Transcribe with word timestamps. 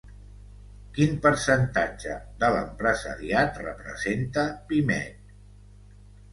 Quin 0.95 1.11
percentatge 1.25 2.17
de 2.41 2.51
l'empresariat 2.57 3.63
representa 3.69 4.49
Pimec? 4.73 5.33